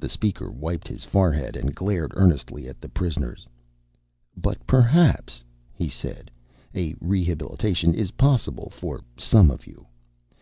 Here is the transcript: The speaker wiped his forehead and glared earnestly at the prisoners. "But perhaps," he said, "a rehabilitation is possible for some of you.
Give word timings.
The 0.00 0.08
speaker 0.08 0.50
wiped 0.50 0.88
his 0.88 1.04
forehead 1.04 1.56
and 1.56 1.74
glared 1.74 2.12
earnestly 2.14 2.66
at 2.68 2.80
the 2.80 2.88
prisoners. 2.88 3.46
"But 4.34 4.66
perhaps," 4.66 5.44
he 5.74 5.90
said, 5.90 6.30
"a 6.74 6.94
rehabilitation 7.02 7.92
is 7.92 8.12
possible 8.12 8.70
for 8.70 9.02
some 9.18 9.50
of 9.50 9.66
you. 9.66 9.86